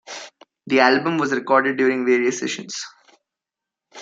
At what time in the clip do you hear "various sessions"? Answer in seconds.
2.07-2.87